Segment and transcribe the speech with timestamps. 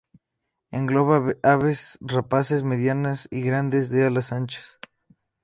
[0.77, 4.79] Engloba aves rapaces medianas y grandes de alas anchas.